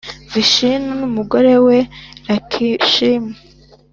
[0.31, 1.77] vishinu, n’umugore we
[2.27, 3.33] lakishimi,